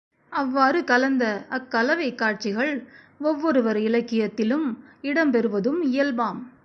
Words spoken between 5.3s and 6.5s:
பெறுவதும் இயல்பாம்.